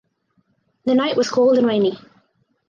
The 0.85 0.95
night 0.95 1.15
was 1.15 1.29
cold 1.29 1.59
and 1.59 1.67
rainy. 1.67 1.95